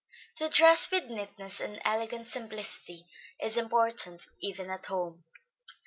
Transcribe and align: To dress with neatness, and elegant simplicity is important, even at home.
To 0.37 0.49
dress 0.49 0.89
with 0.89 1.11
neatness, 1.11 1.59
and 1.59 1.79
elegant 1.85 2.27
simplicity 2.27 3.07
is 3.39 3.55
important, 3.55 4.25
even 4.41 4.71
at 4.71 4.87
home. 4.87 5.25